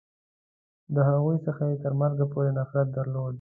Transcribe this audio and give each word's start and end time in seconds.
د 0.93 0.95
هغوی 1.09 1.37
څخه 1.45 1.61
یې 1.69 1.77
تر 1.83 1.93
مرګه 2.01 2.25
پورې 2.33 2.51
نفرت 2.59 2.87
درلود. 2.97 3.29